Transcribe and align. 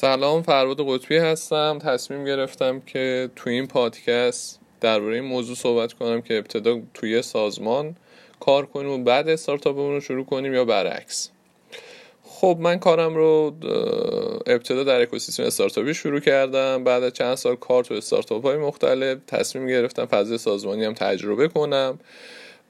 سلام 0.00 0.42
فرود 0.42 0.80
قطبی 0.88 1.16
هستم. 1.16 1.78
تصمیم 1.78 2.24
گرفتم 2.24 2.80
که 2.80 3.30
تو 3.36 3.50
این 3.50 3.66
پادکست 3.66 4.60
درباره 4.80 5.14
این 5.14 5.24
موضوع 5.24 5.56
صحبت 5.56 5.92
کنم 5.92 6.22
که 6.22 6.38
ابتدا 6.38 6.80
توی 6.94 7.22
سازمان 7.22 7.96
کار 8.40 8.66
کنیم 8.66 8.90
و 8.90 9.04
بعد 9.04 9.28
استارتاپمون 9.28 9.94
رو 9.94 10.00
شروع 10.00 10.24
کنیم 10.24 10.54
یا 10.54 10.64
برعکس. 10.64 11.30
خب 12.24 12.56
من 12.60 12.78
کارم 12.78 13.14
رو 13.14 13.54
ابتدا 14.46 14.84
در 14.84 15.00
اکوسیستم 15.00 15.42
استارتاپی 15.42 15.94
شروع 15.94 16.20
کردم. 16.20 16.84
بعد 16.84 17.12
چند 17.12 17.34
سال 17.34 17.56
کار 17.56 17.84
تو 17.84 17.94
استارتاپ 17.94 18.42
های 18.42 18.56
مختلف 18.56 19.18
تصمیم 19.26 19.66
گرفتم 19.66 20.06
فضای 20.06 20.38
سازمانی 20.38 20.84
هم 20.84 20.94
تجربه 20.94 21.48
کنم. 21.48 21.98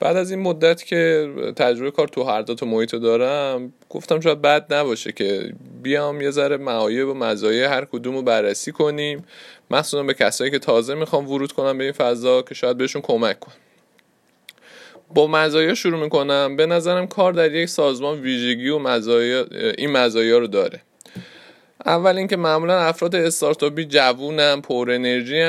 بعد 0.00 0.16
از 0.16 0.30
این 0.30 0.40
مدت 0.40 0.84
که 0.84 1.30
تجربه 1.56 1.90
کار 1.90 2.08
تو 2.08 2.22
هر 2.22 2.42
دو 2.42 2.54
تا 2.54 2.66
محیط 2.66 2.94
دارم 2.94 3.72
گفتم 3.90 4.20
شاید 4.20 4.42
بد 4.42 4.74
نباشه 4.74 5.12
که 5.12 5.52
بیام 5.82 6.20
یه 6.20 6.30
ذره 6.30 6.56
معایب 6.56 7.08
و 7.08 7.14
مزایای 7.14 7.64
هر 7.64 7.84
کدوم 7.84 8.14
رو 8.14 8.22
بررسی 8.22 8.72
کنیم. 8.72 9.24
مخصوصا 9.70 10.02
به 10.02 10.14
کسایی 10.14 10.50
که 10.50 10.58
تازه 10.58 10.94
می‌خوام 10.94 11.30
ورود 11.30 11.52
کنم 11.52 11.78
به 11.78 11.84
این 11.84 11.92
فضا 11.92 12.42
که 12.42 12.54
شاید 12.54 12.76
بهشون 12.76 13.02
کمک 13.02 13.40
کنم 13.40 13.54
با 15.14 15.26
مزایا 15.26 15.74
شروع 15.74 16.00
می‌کنم. 16.00 16.56
به 16.56 16.66
نظرم 16.66 17.06
کار 17.06 17.32
در 17.32 17.52
یک 17.52 17.68
سازمان 17.68 18.20
ویژگی 18.20 18.68
و 18.68 18.78
مزایا 18.78 19.46
این 19.78 19.90
مزایا 19.90 20.38
رو 20.38 20.46
داره. 20.46 20.82
اول 21.86 22.18
اینکه 22.18 22.36
معمولا 22.36 22.80
افراد 22.80 23.14
استارتاپی 23.14 23.84
جوونن 23.84 24.60
پر 24.60 24.90
انرژی 24.90 25.42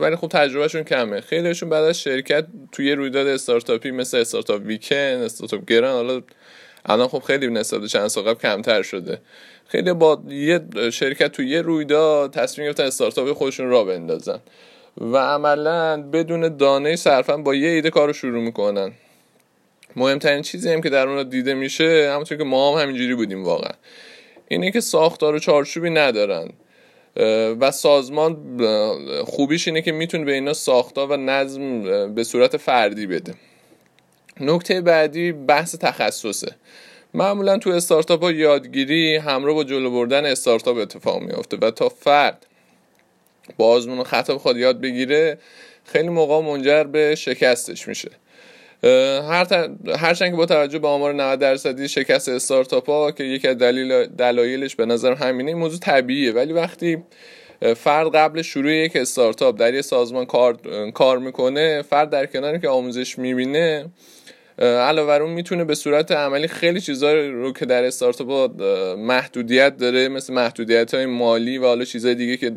ولی 0.00 0.16
خب 0.16 0.28
تجربهشون 0.28 0.82
کمه. 0.82 1.20
خیلیشون 1.20 1.68
بعد 1.68 1.84
از 1.84 2.00
شرکت 2.00 2.46
توی 2.72 2.92
رویداد 2.92 3.26
استارتاپی 3.26 3.90
مثل 3.90 4.16
استارتاپ 4.16 4.62
ویکن 4.66 4.96
استارتاپ 4.96 5.64
گران 5.64 5.94
حالا 5.94 6.22
الان 6.86 7.08
خب 7.08 7.18
خیلی 7.18 7.46
نسبت 7.46 7.84
چند 7.84 8.08
سال 8.08 8.34
کمتر 8.34 8.82
شده. 8.82 9.20
خیلی 9.68 9.92
با 9.92 10.22
یه 10.28 10.60
شرکت 10.92 11.32
توی 11.32 11.48
یه 11.48 11.62
رویداد 11.62 12.32
تصمیم 12.32 12.66
گرفتن 12.66 12.84
استارتاپ 12.84 13.32
خودشون 13.32 13.68
را 13.68 13.84
بندازن. 13.84 14.38
و 15.00 15.16
عملا 15.16 16.02
بدون 16.02 16.56
دانه 16.56 16.96
صرفا 16.96 17.36
با 17.36 17.54
یه 17.54 17.68
ایده 17.68 17.90
کار 17.90 18.06
رو 18.06 18.12
شروع 18.12 18.42
می‌کنن. 18.42 18.92
مهمترین 19.96 20.42
چیزی 20.42 20.72
هم 20.72 20.80
که 20.80 20.90
در 20.90 21.08
اون 21.08 21.28
دیده 21.28 21.54
میشه 21.54 22.10
همونطور 22.12 22.38
که 22.38 22.44
ما 22.44 22.72
هم 22.72 22.82
همینجوری 22.82 23.14
بودیم 23.14 23.44
واقعا. 23.44 23.72
اینه 24.48 24.70
که 24.70 24.80
ساختار 24.80 25.34
و 25.34 25.38
چارچوبی 25.38 25.90
ندارن. 25.90 26.48
و 27.60 27.70
سازمان 27.70 28.36
خوبیش 29.24 29.68
اینه 29.68 29.82
که 29.82 29.92
می‌تونه 29.92 30.24
به 30.24 30.32
اینا 30.32 30.52
ساختار 30.52 31.10
و 31.10 31.16
نظم 31.16 32.14
به 32.14 32.24
صورت 32.24 32.56
فردی 32.56 33.06
بده. 33.06 33.34
نکته 34.40 34.80
بعدی 34.80 35.32
بحث 35.32 35.74
تخصصه. 35.74 36.56
معمولا 37.14 37.58
تو 37.58 37.70
استارتاپ 37.70 38.22
ها 38.22 38.32
یادگیری 38.32 39.16
همراه 39.16 39.54
با 39.54 39.64
جلو 39.64 39.90
بردن 39.90 40.24
استارتاپ 40.26 40.76
اتفاق 40.76 41.22
میافته 41.22 41.56
و 41.56 41.70
تا 41.70 41.88
فرد 41.88 42.46
با 43.56 43.66
آزمون 43.66 43.98
و 43.98 44.04
خطا 44.04 44.38
خود 44.38 44.56
یاد 44.56 44.80
بگیره 44.80 45.38
خیلی 45.84 46.08
موقع 46.08 46.40
منجر 46.40 46.84
به 46.84 47.14
شکستش 47.14 47.88
میشه. 47.88 48.10
هر 48.82 49.68
هرچند 49.98 50.30
که 50.30 50.36
با 50.36 50.46
توجه 50.46 50.78
به 50.78 50.88
آمار 50.88 51.14
90 51.14 51.38
درصدی 51.38 51.88
شکست 51.88 52.28
استارتاپ 52.28 52.90
ها 52.90 53.12
که 53.12 53.24
یکی 53.24 53.48
از 53.48 53.58
دلیل 53.58 54.06
دلایلش 54.06 54.76
به 54.76 54.86
نظر 54.86 55.14
همینه 55.14 55.50
این 55.50 55.58
موضوع 55.58 55.78
طبیعیه. 55.78 56.32
ولی 56.32 56.52
وقتی 56.52 56.98
فرد 57.76 58.14
قبل 58.14 58.42
شروع 58.42 58.72
یک 58.72 58.96
استارتاپ 58.96 59.58
در 59.58 59.74
یه 59.74 59.82
سازمان 59.82 60.24
کار 60.26 60.58
کار 60.94 61.18
می‌کنه 61.18 61.82
فرد 61.82 62.10
در 62.10 62.26
کناری 62.26 62.58
که 62.58 62.68
آموزش 62.68 63.18
می‌بینه 63.18 63.86
علاوه 64.58 65.12
اون 65.12 65.30
می‌تونه 65.30 65.64
به 65.64 65.74
صورت 65.74 66.12
عملی 66.12 66.48
خیلی 66.48 66.80
چیزا 66.80 67.14
رو 67.14 67.52
که 67.52 67.66
در 67.66 67.84
استارتاپ 67.84 68.62
محدودیت 68.98 69.76
داره 69.76 70.08
مثل 70.08 70.34
محدودیت 70.34 70.94
های 70.94 71.06
مالی 71.06 71.58
و 71.58 71.64
حالا 71.64 71.84
چیزای 71.84 72.14
دیگه 72.14 72.36
که 72.36 72.52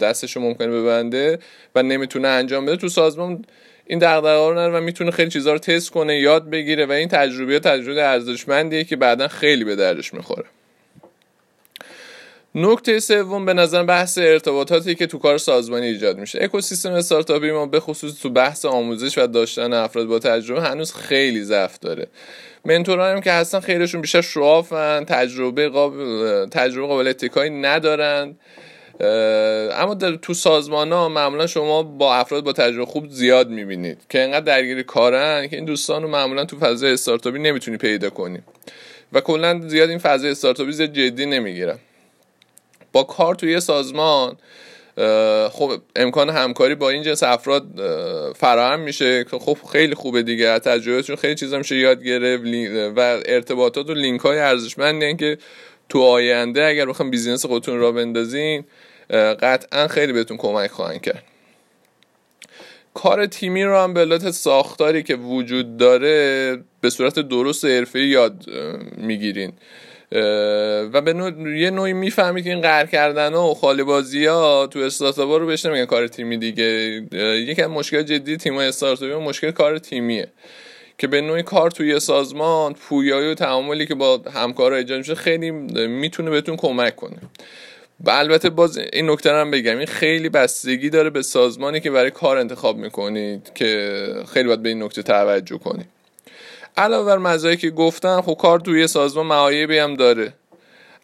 دستش 0.00 0.36
ممکنه 0.36 0.68
ببنده 0.68 1.38
و 1.74 1.82
نمی‌تونه 1.82 2.28
انجام 2.28 2.66
بده 2.66 2.76
تو 2.76 2.88
سازمان 2.88 3.44
این 3.86 3.98
دغدغه 3.98 4.48
رو 4.48 4.54
نره 4.54 4.78
و 4.78 4.80
می‌تونه 4.80 5.10
خیلی 5.10 5.30
چیزها 5.30 5.52
رو 5.52 5.58
تست 5.58 5.90
کنه 5.90 6.20
یاد 6.20 6.50
بگیره 6.50 6.86
و 6.86 6.92
این 6.92 7.08
تجربه 7.08 7.58
تجربه 7.58 8.04
ارزشمندیه 8.04 8.84
که 8.84 8.96
بعدا 8.96 9.28
خیلی 9.28 9.64
به 9.64 9.76
دردش 9.76 10.14
می‌خوره. 10.14 10.44
نکته 12.56 13.00
سوم 13.00 13.44
به 13.44 13.54
نظر 13.54 13.82
بحث 13.82 14.18
ارتباطاتی 14.18 14.94
که 14.94 15.06
تو 15.06 15.18
کار 15.18 15.38
سازمانی 15.38 15.86
ایجاد 15.86 16.18
میشه. 16.18 16.38
اکوسیستم 16.42 16.92
استارتاپی 16.92 17.50
ما 17.50 17.66
به 17.66 17.80
خصوص 17.80 18.20
تو 18.22 18.30
بحث 18.30 18.64
آموزش 18.64 19.18
و 19.18 19.26
داشتن 19.26 19.72
افراد 19.72 20.06
با 20.06 20.18
تجربه 20.18 20.62
هنوز 20.62 20.94
خیلی 20.94 21.42
ضعف 21.42 21.78
داره. 21.78 22.06
منتورا 22.64 23.06
هم 23.06 23.20
که 23.20 23.32
هستن 23.32 23.60
خیلیشون 23.60 24.00
بیشتر 24.00 24.20
شوافن 24.20 25.04
تجربه 25.04 25.68
قابل 25.68 26.46
تجربه 26.46 26.86
قابل 26.86 27.08
اتکایی 27.08 27.50
ندارن. 27.50 28.36
اما 29.00 29.94
در 29.94 30.14
تو 30.14 30.34
سازمان 30.34 30.92
ها 30.92 31.08
معمولا 31.08 31.46
شما 31.46 31.82
با 31.82 32.14
افراد 32.14 32.44
با 32.44 32.52
تجربه 32.52 32.86
خوب 32.86 33.08
زیاد 33.08 33.50
می‌بینید 33.50 33.98
که 34.08 34.20
انقدر 34.20 34.44
درگیر 34.44 34.82
کارن 34.82 35.48
که 35.48 35.56
این 35.56 35.64
دوستان 35.64 36.02
رو 36.02 36.08
معمولا 36.08 36.44
تو 36.44 36.58
فضای 36.58 36.92
استارتاپی 36.92 37.38
نمی‌تونی 37.38 37.76
پیدا 37.76 38.10
کنی. 38.10 38.38
و 39.12 39.20
کلا 39.20 39.60
زیاد 39.68 39.88
این 39.88 39.98
فضای 39.98 40.30
استارتاپی 40.30 40.72
زیاد 40.72 40.92
جدی 40.92 41.26
نمی‌گیرن. 41.26 41.78
با 42.92 43.02
کار 43.02 43.34
توی 43.34 43.60
سازمان 43.60 44.36
خب 45.50 45.72
امکان 45.96 46.30
همکاری 46.30 46.74
با 46.74 46.90
این 46.90 47.02
جنس 47.02 47.22
افراد 47.22 47.66
فراهم 48.36 48.80
میشه 48.80 49.24
که 49.24 49.38
خب 49.38 49.58
خیلی 49.72 49.94
خوبه 49.94 50.22
دیگه. 50.22 50.58
تجربهشون 50.58 51.16
خیلی 51.16 51.34
چیزا 51.34 51.58
میشه 51.58 51.76
یاد 51.76 52.04
گرفت. 52.04 52.44
و 52.96 53.00
ارتباطات 53.26 53.90
و 53.90 53.94
لینک 53.94 54.20
های 54.20 54.38
ارزشمندی 54.38 55.16
که 55.16 55.38
تو 55.94 56.02
آینده 56.02 56.64
اگر 56.64 56.86
بخوام 56.86 57.10
business 57.10 57.46
خودتون 57.46 57.78
را 57.78 57.92
بندازین 57.92 58.64
قطعا 59.10 59.88
خیلی 59.88 60.12
بهتون 60.12 60.36
کمک 60.36 60.70
خواهند 60.70 61.00
کرد. 61.00 61.22
کار 62.94 63.26
تیمی 63.26 63.64
رو 63.64 63.76
هم 63.76 63.94
به 63.94 64.18
ساختاری 64.18 65.02
که 65.02 65.14
وجود 65.14 65.76
داره 65.76 66.58
به 66.80 66.90
صورت 66.90 67.18
درست 67.18 67.64
حرفه 67.64 68.00
یاد 68.00 68.44
می‌گیرین. 68.96 69.52
و 70.92 71.00
به 71.00 71.12
نوع... 71.12 71.56
یه 71.58 71.70
نوعی 71.70 71.92
می‌فهمید 71.92 72.44
که 72.44 72.50
این 72.50 72.60
قهر 72.60 72.86
کردن 72.86 73.34
و 73.34 73.54
خاله 73.54 73.82
بازی 73.82 74.26
ها 74.26 74.66
تو 74.66 74.78
استارتاپ 74.78 75.30
رو 75.30 75.46
بهش 75.46 75.66
نمیگن 75.66 75.84
کار 75.84 76.08
تیمی 76.08 76.36
دیگه. 76.36 76.64
یکی 77.48 77.62
از 77.62 77.70
مشکل 77.70 78.02
جدی 78.02 78.36
تیم 78.36 78.56
استارتاپی 78.56 79.14
مشکل 79.14 79.50
کار 79.50 79.78
تیمیه. 79.78 80.28
که 80.98 81.06
به 81.06 81.20
نوعی 81.20 81.42
کار 81.42 81.70
توی 81.70 82.00
سازمان 82.00 82.74
پویایی 82.74 83.30
و 83.30 83.34
تعاملی 83.34 83.86
که 83.86 83.94
با 83.94 84.20
همکارا 84.34 84.76
ایجاد 84.76 84.98
میشه 84.98 85.14
خیلی 85.14 85.50
می‌تونه 85.50 86.30
بهتون 86.30 86.56
کمک 86.56 86.96
کنه. 86.96 87.16
و 88.00 88.10
البته 88.10 88.50
باز 88.50 88.78
این 88.92 89.10
نکته 89.10 89.32
هم 89.32 89.50
بگم 89.50 89.78
این 89.78 89.86
خیلی 89.86 90.28
بستگی 90.28 90.90
داره 90.90 91.10
به 91.10 91.22
سازمانی 91.22 91.80
که 91.80 91.90
برای 91.90 92.10
کار 92.10 92.38
انتخاب 92.38 92.76
می‌کنید 92.76 93.50
که 93.54 94.04
خیلی 94.32 94.46
باید 94.48 94.62
به 94.62 94.68
این 94.68 94.82
نکته 94.82 95.02
توجه 95.02 95.58
کنید. 95.58 95.86
علاوه 96.76 97.06
بر 97.06 97.18
مزایایی 97.18 97.56
که 97.56 97.70
گفتم 97.70 98.22
خب 98.22 98.34
کار 98.34 98.60
توی 98.60 98.86
سازمان 98.86 99.26
معایبی 99.26 99.78
هم 99.78 99.94
داره. 99.94 100.32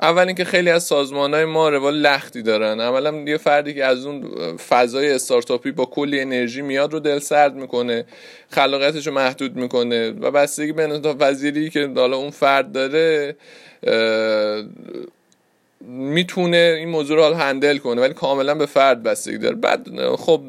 اول 0.02 0.26
اینکه 0.26 0.44
خیلی 0.44 0.70
از 0.70 0.84
سازمان 0.84 1.34
های 1.34 1.44
ما 1.44 1.68
روال 1.68 1.94
لختی 1.94 2.42
دارن. 2.42 2.80
اولا 2.80 3.14
یه 3.26 3.36
فردی 3.36 3.74
که 3.74 3.84
از 3.84 4.06
اون 4.06 4.22
فضای 4.56 5.10
استارتاپی 5.12 5.70
با 5.70 5.84
کلی 5.84 6.20
انرژی 6.20 6.62
میاد 6.62 6.92
رو 6.92 7.00
دل 7.00 7.18
سرد 7.18 7.54
می‌کنه 7.54 8.04
خلاقیتش 8.50 9.06
رو 9.06 9.12
محدود 9.12 9.56
می‌کنه 9.56 10.10
و 10.10 10.30
بستگی 10.30 10.72
به 10.72 10.82
انتخاب 10.82 11.16
وزیری 11.20 11.70
که 11.70 11.90
حالا 11.96 12.16
اون 12.16 12.30
فرد 12.30 12.72
داره 12.72 13.36
می‌تونه 15.88 16.76
این 16.78 16.88
موضوع 16.88 17.16
رو 17.16 17.34
هندل 17.34 17.78
کنه 17.78 18.00
ولی 18.00 18.14
کاملا 18.14 18.54
به 18.54 18.66
فرد 18.66 19.02
بستگی 19.02 19.38
داره. 19.38 19.54
بعد 19.54 19.86
خب 20.16 20.42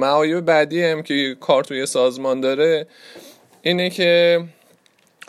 معایب 0.00 0.40
بعدی 0.40 0.82
هم 0.82 1.02
که 1.02 1.36
کار 1.40 1.64
توی 1.64 1.86
سازمان 1.86 2.40
داره 2.40 2.86
اینه 3.62 3.90
که 3.90 4.40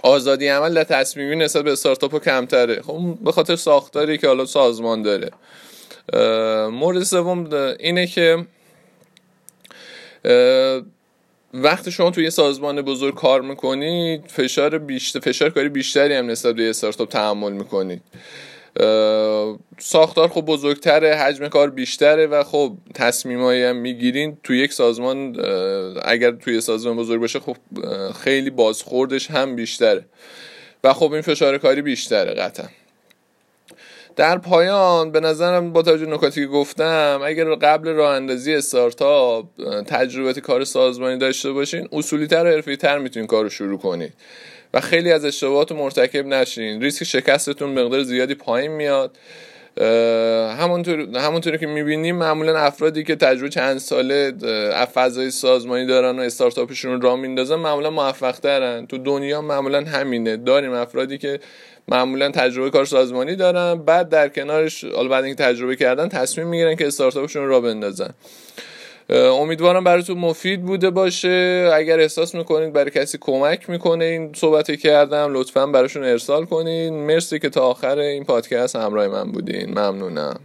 آزادی 0.03 0.47
عمل 0.47 0.73
در 0.73 0.83
تصمیمی 0.83 1.35
نسبت 1.35 1.63
به 1.63 1.71
استارتاپ 1.71 2.23
کمتره. 2.23 2.81
خب 2.81 3.17
به 3.21 3.31
خاطر 3.31 3.55
ساختاری 3.55 4.17
که 4.17 4.27
حالا 4.27 4.45
سازمان 4.45 5.01
داره. 5.01 5.31
مورد 6.69 7.03
سوم 7.03 7.49
اینه 7.79 8.07
که 8.07 8.45
وقتی 11.53 11.91
شما 11.91 12.11
توی 12.11 12.23
یه 12.23 12.29
سازمان 12.29 12.81
بزرگ 12.81 13.15
کار 13.15 13.41
می‌کنید 13.41 14.23
فشار 14.27 14.77
بیشتر 14.77 15.19
فشار 15.19 15.49
کاری 15.49 15.69
بیشتری 15.69 16.13
هم 16.13 16.29
نسبت 16.29 16.55
به 16.55 16.69
استارتاپ 16.69 17.09
تحمل 17.09 17.51
می‌کنید. 17.51 18.01
ساختار 19.79 20.27
خب 20.27 20.41
بزرگتره 20.41 21.15
حجم 21.15 21.47
کار 21.47 21.69
بیشتره 21.69 22.27
و 22.27 22.43
خب 22.43 22.73
تصمیمایی 22.93 23.63
هم 23.63 23.75
می‌گیرین. 23.75 24.37
تو 24.43 24.53
یک 24.53 24.73
سازمان 24.73 25.35
اگر 26.05 26.31
توی 26.31 26.61
سازمان 26.61 26.97
بزرگ 26.97 27.21
باشه 27.21 27.39
خب 27.39 27.57
خیلی 28.23 28.49
بازخوردش 28.49 29.31
هم 29.31 29.55
بیشتره 29.55 30.05
و 30.83 30.93
خب 30.93 31.11
این 31.11 31.21
فشار 31.21 31.57
کاری 31.57 31.81
بیشتره 31.81 32.33
قطعا. 32.33 32.65
در 34.15 34.37
پایان 34.37 35.11
به 35.11 35.19
نظرم 35.19 35.73
با 35.73 35.81
توجه 35.81 36.05
نکاتی 36.05 36.41
که 36.41 36.47
گفتم 36.47 37.21
اگر 37.23 37.55
قبل 37.55 37.89
راه 37.89 38.15
اندازی 38.15 38.55
استارتاپ 38.55 39.45
تجربه 39.87 40.33
کار 40.33 40.63
سازمانی 40.63 41.17
داشته 41.17 41.51
باشین 41.51 41.87
اصولی 41.91 42.27
تر 42.27 42.45
و 42.45 42.47
حرفی 42.47 42.75
تر 42.75 42.97
می‌تونین 42.97 43.27
کار 43.27 43.43
رو 43.43 43.49
شروع 43.49 43.79
کنید 43.79 44.13
و 44.73 44.81
خیلی 44.81 45.11
از 45.11 45.25
اشتباهات 45.25 45.71
مرتکب 45.71 46.25
نشین. 46.25 46.81
ریسک 46.81 47.03
شکستتون 47.03 47.69
مقدار 47.69 48.03
زیادی 48.03 48.35
پایین 48.35 48.71
میاد. 48.71 49.17
همونطور 50.59 50.99
همونطوری 50.99 51.57
که 51.57 51.67
می‌بینیم 51.67 52.15
معمولا 52.15 52.59
افرادی 52.59 53.03
که 53.03 53.15
تجربه 53.15 53.49
چند 53.49 53.77
ساله 53.77 54.33
فضای 54.93 55.31
سازمانی 55.31 55.85
دارن 55.85 56.19
و 56.19 56.21
استارتاپشون 56.21 57.01
را 57.01 57.15
میندازن 57.15 57.55
معمولا 57.55 57.89
موفق 57.89 58.39
ترن 58.39 58.85
تو 58.87 58.97
دنیا 58.97 59.41
معمولا 59.41 59.83
همینه. 59.83 60.37
داریم 60.37 60.73
افرادی 60.73 61.17
که 61.17 61.39
معمولا 61.87 62.31
تجربه 62.31 62.69
کار 62.69 62.85
سازمانی 62.85 63.35
دارن 63.35 63.75
بعد 63.75 64.09
در 64.09 64.29
کنارش 64.29 64.83
حالا 64.83 65.09
بعد 65.09 65.23
اینکه 65.23 65.43
تجربه 65.43 65.75
کردن 65.75 66.09
تصمیم 66.09 66.47
می‌گیرن 66.47 66.75
که 66.75 66.87
استارتاپشون 66.87 67.47
را 67.47 67.61
بندازن. 67.61 68.09
امیدوارم 69.09 69.83
براتون 69.83 70.17
مفید 70.17 70.61
بوده 70.61 70.89
باشه. 70.89 71.69
اگر 71.73 71.99
احساس 71.99 72.35
می‌کنید 72.35 72.73
برای 72.73 72.91
کسی 72.91 73.17
کمک 73.21 73.69
می‌کنه 73.69 74.05
این 74.05 74.31
صحبت 74.35 74.71
کردم 74.71 75.33
لطفا 75.33 75.67
براشون 75.67 76.03
ارسال 76.03 76.45
کنین. 76.45 76.93
مرسی 76.93 77.39
که 77.39 77.49
تا 77.49 77.61
آخر 77.61 77.97
این 77.97 78.23
پادکست 78.23 78.75
همراه 78.75 79.07
من 79.07 79.31
بودین. 79.31 79.69
ممنونم. 79.69 80.39